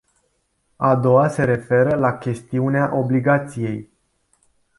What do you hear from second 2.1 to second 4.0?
chestiunea obligației.